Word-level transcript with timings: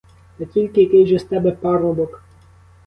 Та 0.37 0.45
тільки 0.45 0.81
який 0.81 1.07
же 1.07 1.19
з 1.19 1.23
тебе 1.23 1.51
парубок! 1.51 2.23